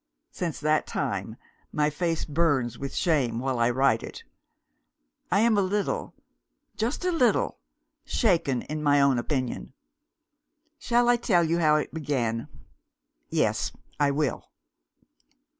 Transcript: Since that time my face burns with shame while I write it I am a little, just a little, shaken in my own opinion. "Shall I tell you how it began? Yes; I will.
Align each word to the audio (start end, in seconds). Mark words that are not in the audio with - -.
Since 0.31 0.59
that 0.61 0.87
time 0.87 1.35
my 1.71 1.91
face 1.91 2.25
burns 2.25 2.75
with 2.79 2.95
shame 2.95 3.37
while 3.37 3.59
I 3.59 3.69
write 3.69 4.01
it 4.01 4.23
I 5.31 5.41
am 5.41 5.59
a 5.59 5.61
little, 5.61 6.15
just 6.75 7.05
a 7.05 7.11
little, 7.11 7.59
shaken 8.03 8.63
in 8.63 8.81
my 8.81 8.99
own 8.99 9.19
opinion. 9.19 9.73
"Shall 10.79 11.07
I 11.07 11.17
tell 11.17 11.43
you 11.43 11.59
how 11.59 11.75
it 11.75 11.93
began? 11.93 12.47
Yes; 13.29 13.73
I 13.99 14.09
will. 14.09 14.49